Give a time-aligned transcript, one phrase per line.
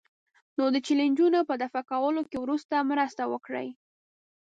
[0.57, 3.67] نو د چیلنجونو په دفع کولو کې ورسره مرسته وکړئ.